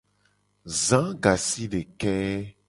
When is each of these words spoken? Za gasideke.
Za 0.85 1.01
gasideke. 1.23 2.15